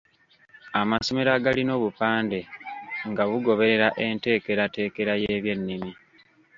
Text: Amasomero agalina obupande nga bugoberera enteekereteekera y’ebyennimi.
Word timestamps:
Amasomero 0.81 1.29
agalina 1.37 1.71
obupande 1.77 2.39
nga 3.09 3.23
bugoberera 3.29 3.87
enteekereteekera 4.05 5.13
y’ebyennimi. 5.23 5.91